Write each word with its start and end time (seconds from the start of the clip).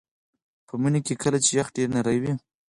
په 0.67 0.73
مني 0.81 0.99
کې 1.05 1.13
کله 1.23 1.37
چې 1.45 1.49
یخ 1.59 1.67
ډیر 1.75 1.87
نری 1.95 2.17
وي 2.21 2.33